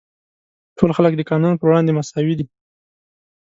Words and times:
ټول 0.77 0.91
خلک 0.97 1.13
د 1.15 1.21
قانون 1.29 1.53
پر 1.57 1.65
وړاندې 1.67 1.95
مساوي 1.97 2.33
دي. 2.39 2.45